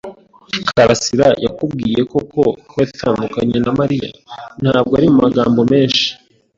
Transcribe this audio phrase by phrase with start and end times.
[0.69, 4.07] "karasira yakubwiye koko ko yatandukanye na Mariya?"
[4.61, 6.07] "Ntabwo ari mu magambo menshi."